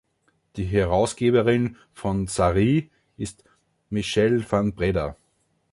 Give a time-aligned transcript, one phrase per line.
[0.55, 3.43] Die Herausgeberin von „Sarie“ ist
[3.91, 5.15] Michelle van Breda.